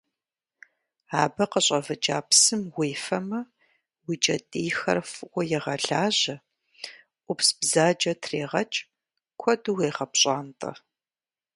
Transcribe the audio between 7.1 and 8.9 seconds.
ӏупсбзаджэр трегъэкӏ,